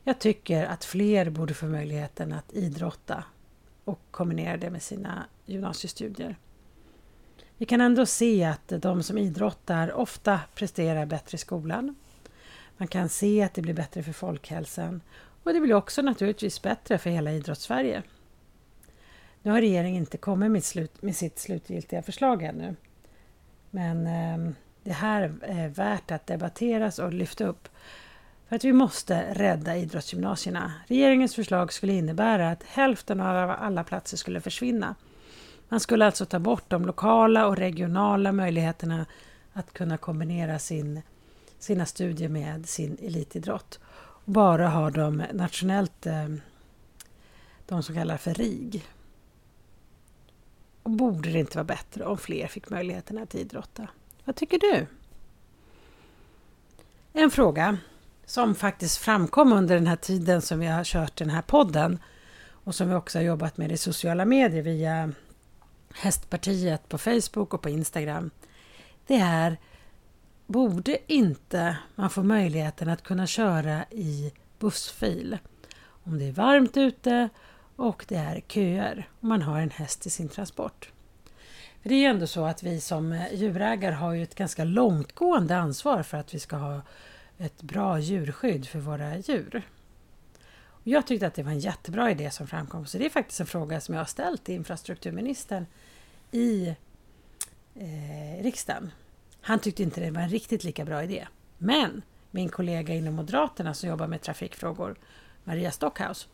Jag 0.03 0.19
tycker 0.19 0.65
att 0.65 0.85
fler 0.85 1.31
borde 1.31 1.55
få 1.55 1.67
möjligheten 1.67 2.33
att 2.33 2.53
idrotta 2.53 3.25
och 3.85 4.01
kombinera 4.11 4.57
det 4.57 4.71
med 4.71 4.83
sina 4.83 5.27
gymnasiestudier. 5.47 6.37
Vi 7.57 7.67
kan 7.67 7.81
ändå 7.81 8.07
se 8.07 8.45
att 8.45 8.69
de 8.69 9.03
som 9.03 9.19
idrottar 9.19 9.93
ofta 9.93 10.41
presterar 10.55 11.07
bättre 11.07 11.35
i 11.35 11.39
skolan. 11.39 11.95
Man 12.77 12.89
kan 12.89 13.09
se 13.09 13.43
att 13.43 13.55
det 13.55 13.63
blir 13.63 13.75
bättre 13.75 14.03
för 14.03 14.13
folkhälsan 14.13 15.01
och 15.45 15.53
det 15.53 15.61
blir 15.61 15.75
också 15.75 16.03
naturligtvis 16.03 16.63
bättre 16.63 16.99
för 16.99 17.11
hela 17.11 17.33
idrottssverige. 17.33 18.03
Nu 19.43 19.51
har 19.51 19.61
regeringen 19.61 20.03
inte 20.03 20.17
kommit 20.17 20.51
med, 20.51 20.65
slut, 20.65 21.03
med 21.03 21.17
sitt 21.17 21.39
slutgiltiga 21.39 22.03
förslag 22.03 22.43
ännu. 22.43 22.77
Men 23.71 24.07
eh, 24.07 24.55
det 24.83 24.93
här 24.93 25.35
är 25.43 25.69
värt 25.69 26.11
att 26.11 26.27
debatteras 26.27 26.99
och 26.99 27.13
lyfta 27.13 27.47
upp. 27.47 27.69
För 28.49 28.57
att 28.57 28.65
vi 28.65 28.73
måste 28.73 29.35
rädda 29.35 29.77
idrottsgymnasierna. 29.77 30.73
Regeringens 30.87 31.35
förslag 31.35 31.73
skulle 31.73 31.93
innebära 31.93 32.51
att 32.51 32.63
hälften 32.63 33.21
av 33.21 33.51
alla 33.51 33.85
platser 33.85 34.17
skulle 34.17 34.41
försvinna. 34.41 34.95
Man 35.69 35.81
skulle 35.81 36.07
alltså 36.07 36.27
ta 36.27 36.39
bort 36.39 36.71
de 36.71 36.87
lokala 36.87 37.47
och 37.47 37.57
regionala 37.57 38.33
möjligheterna 38.33 39.07
att 39.53 39.73
kunna 39.73 39.97
kombinera 39.97 40.59
sin, 40.59 41.03
sina 41.59 41.87
studier 41.87 42.29
med 42.29 42.69
sin 42.69 42.99
elitidrott. 43.03 43.81
Bara 44.25 44.69
har 44.69 44.91
de 44.91 45.17
nationellt, 45.33 46.07
eh, 46.07 46.29
de 47.67 47.83
som 47.83 47.95
kallar 47.95 48.17
för 48.17 48.35
RIG. 48.35 48.85
Och 50.83 50.91
borde 50.91 51.31
det 51.31 51.39
inte 51.39 51.57
vara 51.57 51.65
bättre 51.65 52.05
om 52.05 52.19
fler 52.19 52.47
fick 52.47 52.71
möjligheten 52.71 53.19
att 53.19 53.35
idrotta? 53.35 53.89
Vad 54.25 54.37
tycker 54.37 54.59
du? 54.59 54.87
En 57.13 57.31
fråga 57.31 57.79
som 58.25 58.55
faktiskt 58.55 58.99
framkom 58.99 59.53
under 59.53 59.75
den 59.75 59.87
här 59.87 59.97
tiden 59.97 60.43
som 60.43 60.59
vi 60.59 60.67
har 60.67 60.85
kört 60.85 61.17
den 61.17 61.31
här 61.31 61.43
podden 61.43 61.99
och 62.65 62.75
som 62.75 62.89
vi 62.89 62.95
också 62.95 63.19
har 63.19 63.25
jobbat 63.25 63.57
med 63.57 63.73
i 63.73 63.77
sociala 63.77 64.25
medier 64.25 64.63
via 64.63 65.13
Hästpartiet 65.95 66.89
på 66.89 66.99
Facebook 66.99 67.55
och 67.55 67.63
på 67.63 67.69
Instagram. 67.69 68.31
Det 69.07 69.17
är 69.17 69.57
borde 70.47 71.13
inte 71.13 71.77
man 71.95 72.11
få 72.11 72.23
möjligheten 72.23 72.89
att 72.89 73.03
kunna 73.03 73.27
köra 73.27 73.85
i 73.91 74.33
bussfil 74.59 75.39
om 76.05 76.19
det 76.19 76.25
är 76.25 76.33
varmt 76.33 76.77
ute 76.77 77.29
och 77.77 78.05
det 78.09 78.17
är 78.17 78.41
köer 78.41 79.09
och 79.19 79.25
man 79.25 79.43
har 79.43 79.61
en 79.61 79.71
häst 79.71 80.07
i 80.07 80.11
sin 80.11 80.29
transport. 80.29 80.91
För 81.83 81.89
Det 81.89 81.95
är 81.95 81.99
ju 81.99 82.05
ändå 82.05 82.27
så 82.27 82.45
att 82.45 82.63
vi 82.63 82.81
som 82.81 83.27
djurägare 83.33 83.95
har 83.95 84.13
ju 84.13 84.23
ett 84.23 84.35
ganska 84.35 84.65
långtgående 84.65 85.57
ansvar 85.57 86.03
för 86.03 86.19
att 86.19 86.35
vi 86.35 86.39
ska 86.39 86.57
ha 86.57 86.83
ett 87.39 87.63
bra 87.63 87.99
djurskydd 87.99 88.69
för 88.69 88.79
våra 88.79 89.19
djur. 89.19 89.63
Och 90.67 90.87
jag 90.87 91.07
tyckte 91.07 91.27
att 91.27 91.35
det 91.35 91.43
var 91.43 91.53
en 91.53 91.59
jättebra 91.59 92.11
idé 92.11 92.31
som 92.31 92.47
framkom, 92.47 92.87
så 92.87 92.99
det 92.99 93.07
är 93.07 93.11
faktiskt 93.11 93.41
en 93.41 93.47
fråga 93.47 93.81
som 93.81 93.95
jag 93.95 94.01
har 94.01 94.07
ställt 94.07 94.45
till 94.45 94.55
infrastrukturministern 94.55 95.67
i 96.31 96.75
eh, 97.75 98.43
riksdagen. 98.43 98.91
Han 99.47 99.59
tyckte 99.59 99.83
inte 99.83 100.01
det 100.01 100.11
var 100.11 100.21
en 100.21 100.29
riktigt 100.29 100.65
lika 100.65 100.85
bra 100.85 101.03
idé. 101.03 101.27
Men 101.59 102.03
min 102.31 102.49
kollega 102.49 102.95
inom 102.95 103.15
Moderaterna 103.15 103.75
som 103.75 103.89
jobbar 103.89 104.07
med 104.07 104.21
trafikfrågor, 104.21 104.97
Maria 105.45 105.71
Stockhaus, 105.71 106.29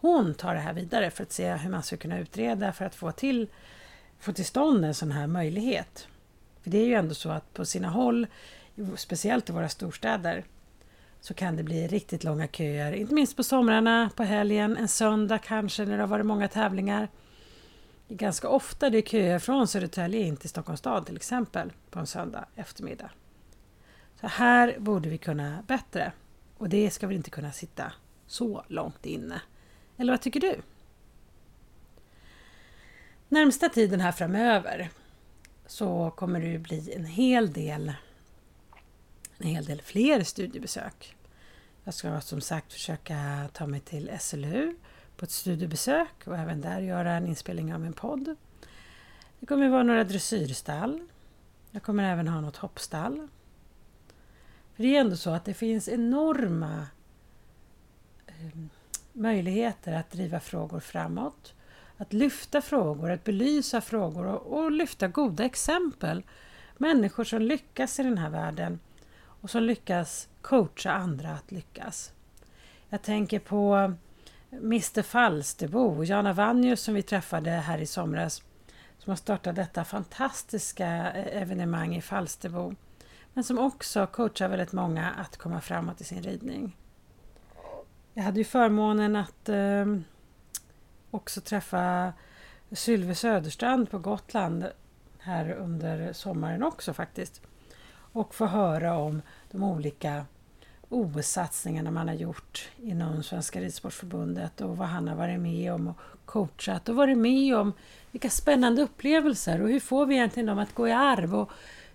hon 0.00 0.34
tar 0.34 0.54
det 0.54 0.60
här 0.60 0.72
vidare 0.72 1.10
för 1.10 1.22
att 1.22 1.32
se 1.32 1.54
hur 1.54 1.70
man 1.70 1.82
ska 1.82 1.96
kunna 1.96 2.18
utreda 2.18 2.72
för 2.72 2.84
att 2.84 2.94
få 2.94 3.12
till, 3.12 3.48
få 4.20 4.32
till 4.32 4.44
stånd 4.44 4.84
en 4.84 4.94
sån 4.94 5.12
här 5.12 5.26
möjlighet. 5.26 6.08
För 6.62 6.70
det 6.70 6.78
är 6.78 6.86
ju 6.86 6.94
ändå 6.94 7.14
så 7.14 7.30
att 7.30 7.54
på 7.54 7.64
sina 7.64 7.88
håll, 7.88 8.26
speciellt 8.96 9.48
i 9.48 9.52
våra 9.52 9.68
storstäder, 9.68 10.44
så 11.20 11.34
kan 11.34 11.56
det 11.56 11.62
bli 11.62 11.86
riktigt 11.86 12.24
långa 12.24 12.46
köer, 12.46 12.92
inte 12.92 13.14
minst 13.14 13.36
på 13.36 13.42
somrarna, 13.42 14.10
på 14.16 14.22
helgen, 14.22 14.76
en 14.76 14.88
söndag 14.88 15.38
kanske 15.38 15.84
när 15.84 15.96
det 15.96 16.02
har 16.02 16.08
varit 16.08 16.26
många 16.26 16.48
tävlingar. 16.48 17.08
Det 18.08 18.14
är 18.14 18.18
ganska 18.18 18.48
ofta 18.48 18.90
det 18.90 18.98
är 18.98 19.02
köer 19.02 19.38
från 19.38 19.68
Södertälje 19.68 20.20
in 20.20 20.36
till 20.36 20.48
Stockholms 20.48 20.80
stad 20.80 21.06
till 21.06 21.16
exempel 21.16 21.72
på 21.90 21.98
en 21.98 22.06
söndag 22.06 22.46
eftermiddag. 22.54 23.10
Så 24.20 24.26
här 24.26 24.78
borde 24.78 25.08
vi 25.08 25.18
kunna 25.18 25.62
bättre 25.66 26.12
och 26.58 26.68
det 26.68 26.90
ska 26.90 27.06
väl 27.06 27.16
inte 27.16 27.30
kunna 27.30 27.52
sitta 27.52 27.92
så 28.26 28.64
långt 28.68 29.06
inne. 29.06 29.42
Eller 29.96 30.12
vad 30.12 30.20
tycker 30.20 30.40
du? 30.40 30.60
Närmsta 33.28 33.68
tiden 33.68 34.00
här 34.00 34.12
framöver 34.12 34.90
så 35.66 36.10
kommer 36.10 36.40
det 36.40 36.58
bli 36.58 36.92
en 36.92 37.04
hel 37.04 37.52
del 37.52 37.92
en 39.38 39.46
hel 39.46 39.64
del 39.64 39.82
fler 39.82 40.22
studiebesök. 40.22 41.16
Jag 41.84 41.94
ska 41.94 42.20
som 42.20 42.40
sagt 42.40 42.72
försöka 42.72 43.48
ta 43.52 43.66
mig 43.66 43.80
till 43.80 44.10
SLU 44.20 44.76
på 45.16 45.24
ett 45.24 45.30
studiebesök 45.30 46.26
och 46.26 46.36
även 46.36 46.60
där 46.60 46.80
göra 46.80 47.12
en 47.12 47.26
inspelning 47.26 47.74
av 47.74 47.80
min 47.80 47.92
podd. 47.92 48.36
Det 49.40 49.46
kommer 49.46 49.68
vara 49.68 49.82
några 49.82 50.04
dressyrstall. 50.04 51.00
Jag 51.70 51.82
kommer 51.82 52.12
även 52.12 52.28
ha 52.28 52.40
något 52.40 52.56
hoppstall. 52.56 53.28
För 54.74 54.82
Det 54.82 54.96
är 54.96 55.00
ändå 55.00 55.16
så 55.16 55.30
att 55.30 55.44
det 55.44 55.54
finns 55.54 55.88
enorma 55.88 56.86
ehm, 58.26 58.68
möjligheter 59.12 59.92
att 59.92 60.10
driva 60.10 60.40
frågor 60.40 60.80
framåt. 60.80 61.54
Att 61.96 62.12
lyfta 62.12 62.62
frågor, 62.62 63.10
att 63.10 63.24
belysa 63.24 63.80
frågor 63.80 64.26
och, 64.26 64.58
och 64.58 64.70
lyfta 64.70 65.08
goda 65.08 65.44
exempel. 65.44 66.22
Människor 66.76 67.24
som 67.24 67.42
lyckas 67.42 68.00
i 68.00 68.02
den 68.02 68.18
här 68.18 68.30
världen 68.30 68.80
och 69.18 69.50
som 69.50 69.62
lyckas 69.62 70.28
coacha 70.42 70.92
andra 70.92 71.30
att 71.30 71.52
lyckas. 71.52 72.12
Jag 72.88 73.02
tänker 73.02 73.38
på 73.38 73.94
Mr 74.50 75.02
Falsterbo, 75.02 76.04
Jana 76.04 76.32
Vannius 76.32 76.80
som 76.80 76.94
vi 76.94 77.02
träffade 77.02 77.50
här 77.50 77.78
i 77.78 77.86
somras 77.86 78.42
som 78.98 79.10
har 79.10 79.16
startat 79.16 79.56
detta 79.56 79.84
fantastiska 79.84 81.12
eh, 81.12 81.42
evenemang 81.42 81.96
i 81.96 82.02
Falsterbo 82.02 82.74
men 83.34 83.44
som 83.44 83.58
också 83.58 84.06
coachar 84.06 84.48
väldigt 84.48 84.72
många 84.72 85.10
att 85.10 85.36
komma 85.36 85.60
framåt 85.60 86.00
i 86.00 86.04
sin 86.04 86.22
ridning. 86.22 86.76
Jag 88.14 88.22
hade 88.22 88.38
ju 88.38 88.44
förmånen 88.44 89.16
att 89.16 89.48
eh, 89.48 89.86
också 91.10 91.40
träffa 91.40 92.12
Sylve 92.70 93.14
Söderstrand 93.14 93.90
på 93.90 93.98
Gotland 93.98 94.66
här 95.18 95.50
under 95.52 96.12
sommaren 96.12 96.62
också 96.62 96.92
faktiskt. 96.92 97.42
Och 97.92 98.34
få 98.34 98.46
höra 98.46 98.96
om 98.96 99.22
de 99.50 99.62
olika 99.62 100.24
OS-satsningarna 100.88 101.90
man 101.90 102.08
har 102.08 102.14
gjort 102.14 102.68
inom 102.82 103.22
Svenska 103.22 103.60
Ridsportförbundet 103.60 104.60
och 104.60 104.76
vad 104.76 104.88
han 104.88 105.08
har 105.08 105.16
varit 105.16 105.40
med 105.40 105.72
om 105.72 105.88
och 105.88 105.96
coachat 106.24 106.88
och 106.88 106.96
varit 106.96 107.18
med 107.18 107.56
om 107.56 107.72
vilka 108.10 108.30
spännande 108.30 108.82
upplevelser 108.82 109.62
och 109.62 109.68
hur 109.68 109.80
får 109.80 110.06
vi 110.06 110.14
egentligen 110.14 110.46
dem 110.46 110.58
att 110.58 110.74
gå 110.74 110.88
i 110.88 110.92
arv 110.92 111.34
och 111.34 111.50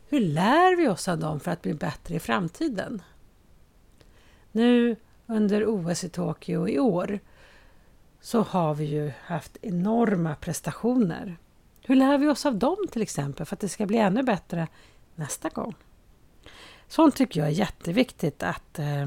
hur 0.09 0.19
lär 0.19 0.77
vi 0.77 0.87
oss 0.87 1.07
av 1.07 1.19
dem 1.19 1.39
för 1.39 1.51
att 1.51 1.61
bli 1.61 1.73
bättre 1.73 2.15
i 2.15 2.19
framtiden? 2.19 3.01
Nu 4.51 4.95
under 5.25 5.65
OS 5.65 6.03
i 6.03 6.09
Tokyo 6.09 6.67
i 6.67 6.79
år 6.79 7.19
så 8.21 8.41
har 8.41 8.75
vi 8.75 8.85
ju 8.85 9.11
haft 9.25 9.57
enorma 9.61 10.35
prestationer. 10.35 11.37
Hur 11.81 11.95
lär 11.95 12.17
vi 12.17 12.27
oss 12.27 12.45
av 12.45 12.57
dem 12.57 12.77
till 12.91 13.01
exempel 13.01 13.45
för 13.45 13.55
att 13.55 13.59
det 13.59 13.69
ska 13.69 13.85
bli 13.85 13.97
ännu 13.97 14.23
bättre 14.23 14.67
nästa 15.15 15.49
gång? 15.49 15.75
Sånt 16.91 17.15
tycker 17.15 17.39
jag 17.39 17.49
är 17.49 17.53
jätteviktigt 17.53 18.43
att, 18.43 18.79
eh, 18.79 19.05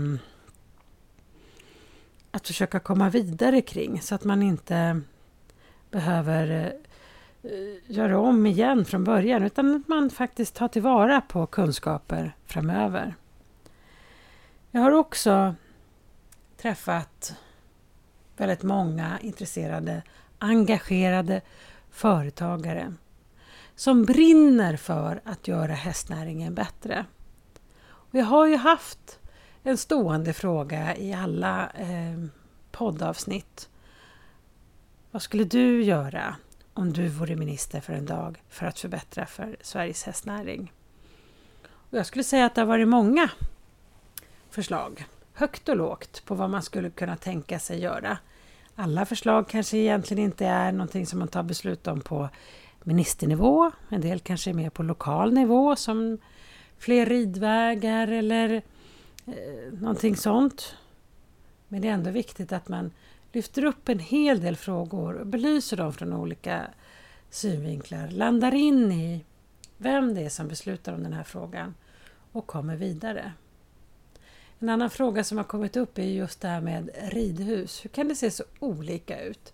att 2.30 2.46
försöka 2.46 2.80
komma 2.80 3.10
vidare 3.10 3.60
kring 3.60 4.00
så 4.00 4.14
att 4.14 4.24
man 4.24 4.42
inte 4.42 5.00
behöver 5.90 6.50
eh, 6.50 7.50
eh, 7.52 7.76
göra 7.86 8.18
om 8.18 8.46
igen 8.46 8.84
från 8.84 9.04
början 9.04 9.42
utan 9.42 9.76
att 9.76 9.88
man 9.88 10.10
faktiskt 10.10 10.54
tar 10.54 10.68
tillvara 10.68 11.20
på 11.20 11.46
kunskaper 11.46 12.36
framöver. 12.46 13.14
Jag 14.70 14.80
har 14.80 14.92
också 14.92 15.54
träffat 16.56 17.34
väldigt 18.36 18.62
många 18.62 19.18
intresserade, 19.20 20.02
engagerade 20.38 21.40
företagare 21.90 22.94
som 23.74 24.04
brinner 24.04 24.76
för 24.76 25.20
att 25.24 25.48
göra 25.48 25.72
hästnäringen 25.72 26.54
bättre. 26.54 27.06
Vi 28.14 28.20
har 28.20 28.46
ju 28.46 28.56
haft 28.56 29.18
en 29.62 29.78
stående 29.78 30.32
fråga 30.32 30.96
i 30.96 31.12
alla 31.12 31.70
eh, 31.70 32.24
poddavsnitt. 32.70 33.68
Vad 35.10 35.22
skulle 35.22 35.44
du 35.44 35.82
göra 35.82 36.36
om 36.74 36.92
du 36.92 37.08
vore 37.08 37.36
minister 37.36 37.80
för 37.80 37.92
en 37.92 38.06
dag 38.06 38.42
för 38.48 38.66
att 38.66 38.78
förbättra 38.78 39.26
för 39.26 39.56
Sveriges 39.60 40.04
hästnäring? 40.04 40.72
Och 41.62 41.98
jag 41.98 42.06
skulle 42.06 42.24
säga 42.24 42.46
att 42.46 42.54
det 42.54 42.60
har 42.60 42.66
varit 42.66 42.88
många 42.88 43.30
förslag, 44.50 45.04
högt 45.32 45.68
och 45.68 45.76
lågt, 45.76 46.24
på 46.24 46.34
vad 46.34 46.50
man 46.50 46.62
skulle 46.62 46.90
kunna 46.90 47.16
tänka 47.16 47.58
sig 47.58 47.80
göra. 47.80 48.18
Alla 48.74 49.06
förslag 49.06 49.48
kanske 49.48 49.76
egentligen 49.76 50.24
inte 50.24 50.46
är 50.46 50.72
någonting 50.72 51.06
som 51.06 51.18
man 51.18 51.28
tar 51.28 51.42
beslut 51.42 51.86
om 51.86 52.00
på 52.00 52.28
ministernivå. 52.82 53.70
En 53.88 54.00
del 54.00 54.20
kanske 54.20 54.50
är 54.50 54.54
mer 54.54 54.70
på 54.70 54.82
lokal 54.82 55.32
nivå 55.32 55.76
som 55.76 56.18
fler 56.84 57.06
ridvägar 57.06 58.08
eller 58.08 58.62
eh, 59.26 59.72
någonting 59.72 60.16
sånt. 60.16 60.76
Men 61.68 61.82
det 61.82 61.88
är 61.88 61.92
ändå 61.92 62.10
viktigt 62.10 62.52
att 62.52 62.68
man 62.68 62.92
lyfter 63.32 63.64
upp 63.64 63.88
en 63.88 63.98
hel 63.98 64.40
del 64.40 64.56
frågor 64.56 65.14
och 65.14 65.26
belyser 65.26 65.76
dem 65.76 65.92
från 65.92 66.12
olika 66.12 66.66
synvinklar, 67.30 68.08
landar 68.08 68.54
in 68.54 68.92
i 68.92 69.24
vem 69.76 70.14
det 70.14 70.20
är 70.20 70.28
som 70.28 70.48
beslutar 70.48 70.92
om 70.92 71.02
den 71.02 71.12
här 71.12 71.24
frågan 71.24 71.74
och 72.32 72.46
kommer 72.46 72.76
vidare. 72.76 73.32
En 74.58 74.68
annan 74.68 74.90
fråga 74.90 75.24
som 75.24 75.38
har 75.38 75.44
kommit 75.44 75.76
upp 75.76 75.98
är 75.98 76.02
just 76.02 76.40
det 76.40 76.48
här 76.48 76.60
med 76.60 76.90
ridhus. 77.02 77.84
Hur 77.84 77.90
kan 77.90 78.08
det 78.08 78.16
se 78.16 78.30
så 78.30 78.44
olika 78.58 79.20
ut? 79.20 79.52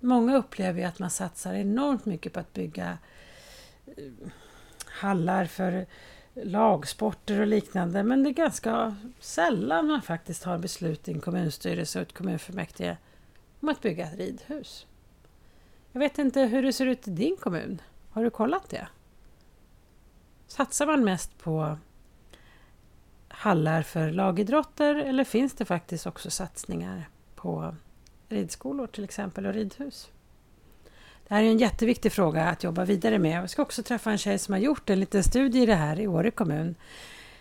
Många 0.00 0.36
upplever 0.36 0.80
ju 0.80 0.86
att 0.86 0.98
man 0.98 1.10
satsar 1.10 1.54
enormt 1.54 2.04
mycket 2.04 2.32
på 2.32 2.40
att 2.40 2.52
bygga 2.52 2.98
eh, 3.86 4.04
hallar 4.90 5.44
för 5.44 5.86
lagsporter 6.34 7.40
och 7.40 7.46
liknande 7.46 8.02
men 8.02 8.22
det 8.22 8.30
är 8.30 8.34
ganska 8.34 8.96
sällan 9.20 9.86
man 9.86 10.02
faktiskt 10.02 10.44
har 10.44 10.58
beslut 10.58 11.08
i 11.08 11.12
en 11.12 11.20
kommunstyrelse 11.20 11.98
och 11.98 12.02
ett 12.02 12.14
kommunfullmäktige 12.14 12.96
om 13.60 13.68
att 13.68 13.80
bygga 13.80 14.06
ett 14.06 14.18
ridhus. 14.18 14.86
Jag 15.92 16.00
vet 16.00 16.18
inte 16.18 16.40
hur 16.40 16.62
det 16.62 16.72
ser 16.72 16.86
ut 16.86 17.08
i 17.08 17.10
din 17.10 17.36
kommun. 17.36 17.82
Har 18.10 18.24
du 18.24 18.30
kollat 18.30 18.68
det? 18.68 18.88
Satsar 20.46 20.86
man 20.86 21.04
mest 21.04 21.38
på 21.38 21.78
hallar 23.28 23.82
för 23.82 24.10
lagidrotter 24.10 24.94
eller 24.94 25.24
finns 25.24 25.54
det 25.54 25.64
faktiskt 25.64 26.06
också 26.06 26.30
satsningar 26.30 27.08
på 27.34 27.74
ridskolor 28.28 28.86
till 28.86 29.04
exempel 29.04 29.46
och 29.46 29.54
ridhus? 29.54 30.10
Det 31.30 31.36
här 31.36 31.42
är 31.42 31.50
en 31.50 31.58
jätteviktig 31.58 32.12
fråga 32.12 32.44
att 32.44 32.64
jobba 32.64 32.84
vidare 32.84 33.18
med. 33.18 33.42
Jag 33.42 33.50
ska 33.50 33.62
också 33.62 33.82
träffa 33.82 34.10
en 34.10 34.18
tjej 34.18 34.38
som 34.38 34.54
har 34.54 34.60
gjort 34.60 34.90
en 34.90 35.00
liten 35.00 35.24
studie 35.24 35.62
i 35.62 35.66
det 35.66 35.74
här 35.74 36.00
i 36.00 36.06
Åre 36.06 36.30
kommun. 36.30 36.74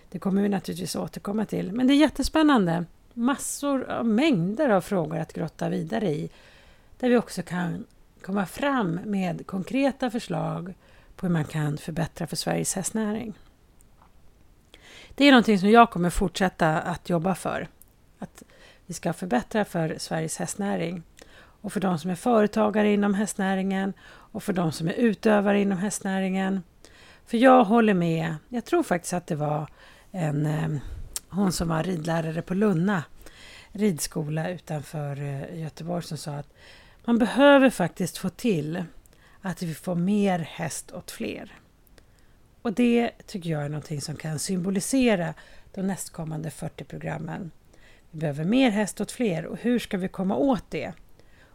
Det 0.09 0.19
kommer 0.19 0.41
vi 0.41 0.49
naturligtvis 0.49 0.95
återkomma 0.95 1.45
till. 1.45 1.71
Men 1.71 1.87
det 1.87 1.93
är 1.93 1.95
jättespännande. 1.95 2.85
Massor 3.13 3.89
av 3.89 4.05
mängder 4.05 4.69
av 4.69 4.81
frågor 4.81 5.17
att 5.17 5.33
grotta 5.33 5.69
vidare 5.69 6.09
i. 6.09 6.29
Där 6.99 7.09
vi 7.09 7.17
också 7.17 7.41
kan 7.41 7.85
komma 8.21 8.45
fram 8.45 8.99
med 9.05 9.47
konkreta 9.47 10.09
förslag 10.09 10.73
på 11.15 11.25
hur 11.25 11.33
man 11.33 11.45
kan 11.45 11.77
förbättra 11.77 12.27
för 12.27 12.35
Sveriges 12.35 12.75
hästnäring. 12.75 13.33
Det 15.15 15.25
är 15.25 15.31
någonting 15.31 15.59
som 15.59 15.69
jag 15.69 15.91
kommer 15.91 16.09
fortsätta 16.09 16.79
att 16.79 17.09
jobba 17.09 17.35
för. 17.35 17.67
Att 18.19 18.43
vi 18.85 18.93
ska 18.93 19.13
förbättra 19.13 19.65
för 19.65 19.95
Sveriges 19.97 20.37
hästnäring 20.37 21.03
och 21.61 21.73
för 21.73 21.79
de 21.79 21.99
som 21.99 22.11
är 22.11 22.15
företagare 22.15 22.93
inom 22.93 23.13
hästnäringen 23.13 23.93
och 24.07 24.43
för 24.43 24.53
de 24.53 24.71
som 24.71 24.87
är 24.87 24.93
utövare 24.93 25.61
inom 25.61 25.77
hästnäringen. 25.77 26.63
För 27.25 27.37
jag 27.37 27.63
håller 27.63 27.93
med, 27.93 28.35
jag 28.49 28.65
tror 28.65 28.83
faktiskt 28.83 29.13
att 29.13 29.27
det 29.27 29.35
var 29.35 29.67
en, 30.11 30.45
eh, 30.45 30.69
hon 31.29 31.51
som 31.51 31.67
var 31.67 31.83
ridlärare 31.83 32.41
på 32.41 32.53
Lunna 32.53 33.03
ridskola 33.71 34.49
utanför 34.49 35.21
eh, 35.21 35.59
Göteborg 35.61 36.03
som 36.03 36.17
sa 36.17 36.31
att 36.31 36.53
man 37.05 37.17
behöver 37.17 37.69
faktiskt 37.69 38.17
få 38.17 38.29
till 38.29 38.83
att 39.41 39.61
vi 39.61 39.73
får 39.73 39.95
mer 39.95 40.39
häst 40.39 40.91
åt 40.91 41.11
fler. 41.11 41.59
Och 42.61 42.73
det 42.73 43.11
tycker 43.27 43.49
jag 43.49 43.63
är 43.63 43.69
någonting 43.69 44.01
som 44.01 44.15
kan 44.15 44.39
symbolisera 44.39 45.33
de 45.73 45.81
nästkommande 45.81 46.51
40 46.51 46.83
programmen. 46.83 47.51
Vi 48.11 48.19
behöver 48.19 48.43
mer 48.43 48.69
häst 48.69 49.01
åt 49.01 49.11
fler 49.11 49.45
och 49.45 49.57
hur 49.57 49.79
ska 49.79 49.97
vi 49.97 50.07
komma 50.07 50.35
åt 50.35 50.63
det? 50.69 50.93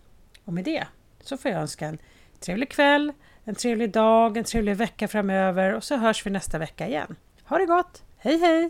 Och 0.46 0.54
med 0.54 0.64
det 0.64 0.88
så 1.22 1.38
får 1.38 1.52
jag 1.52 1.62
önska 1.62 1.88
en 1.88 1.98
trevlig 2.40 2.70
kväll, 2.70 3.14
en 3.44 3.56
trevlig 3.56 3.92
dag, 3.92 4.38
en 4.38 4.44
trevlig 4.44 4.76
vecka 4.76 5.08
framöver 5.08 5.74
och 5.74 5.84
så 5.84 5.98
hörs 5.98 6.26
vi 6.26 6.30
nästa 6.30 6.58
vecka 6.58 6.88
igen. 6.88 7.16
Ha 7.44 7.58
det 7.58 7.66
gott! 7.66 8.04
Hej 8.18 8.38
hej! 8.38 8.70